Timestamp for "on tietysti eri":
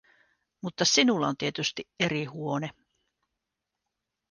1.27-2.25